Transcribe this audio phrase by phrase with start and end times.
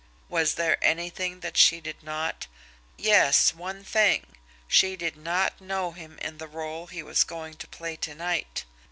[0.29, 2.47] Was there anything that she did not
[2.97, 4.35] yes, one thing
[4.67, 8.65] she did not know him in the role he was going to play to night.